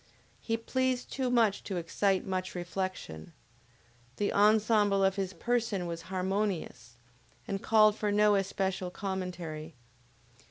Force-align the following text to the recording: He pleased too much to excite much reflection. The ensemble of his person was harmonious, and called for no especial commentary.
He 0.39 0.57
pleased 0.57 1.11
too 1.11 1.29
much 1.29 1.63
to 1.65 1.77
excite 1.77 2.25
much 2.25 2.55
reflection. 2.55 3.33
The 4.15 4.33
ensemble 4.33 5.03
of 5.03 5.15
his 5.15 5.31
person 5.33 5.85
was 5.85 6.01
harmonious, 6.09 6.97
and 7.47 7.61
called 7.61 7.95
for 7.95 8.11
no 8.11 8.33
especial 8.33 8.89
commentary. 8.89 9.75